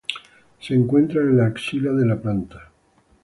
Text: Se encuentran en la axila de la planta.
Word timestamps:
Se 0.59 0.73
encuentran 0.73 1.27
en 1.29 1.37
la 1.37 1.45
axila 1.45 1.91
de 1.91 2.07
la 2.07 2.19
planta. 2.19 2.71